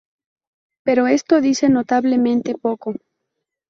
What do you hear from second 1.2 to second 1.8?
dice